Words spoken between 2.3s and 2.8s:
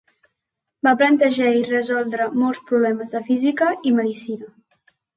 molts